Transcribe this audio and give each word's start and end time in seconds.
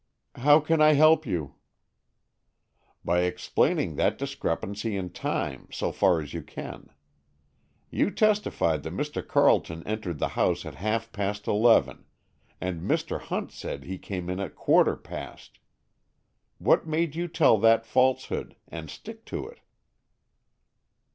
"How 0.33 0.59
can 0.59 0.81
I 0.81 0.93
help 0.93 1.27
you?" 1.27 1.57
"By 3.05 3.19
explaining 3.19 3.97
that 3.97 4.17
discrepancy 4.17 4.95
in 4.97 5.11
time, 5.11 5.67
so 5.71 5.91
far 5.91 6.19
as 6.19 6.33
you 6.33 6.41
can. 6.41 6.89
You 7.91 8.09
testified 8.09 8.81
that 8.81 8.95
Mr. 8.95 9.21
Carleton 9.21 9.85
entered 9.85 10.17
the 10.17 10.29
house 10.29 10.65
at 10.65 10.73
half 10.73 11.11
past 11.11 11.47
eleven, 11.47 12.05
and 12.59 12.81
Mr. 12.81 13.19
Hunt 13.21 13.51
said 13.51 13.83
he 13.83 13.99
came 13.99 14.27
in 14.27 14.39
at 14.39 14.55
quarter 14.55 14.95
past. 14.97 15.59
What 16.57 16.87
made 16.87 17.15
you 17.15 17.27
tell 17.27 17.59
that 17.59 17.85
falsehood, 17.85 18.55
and 18.67 18.89
stick 18.89 19.23
to 19.25 19.47
it?" 19.47 19.59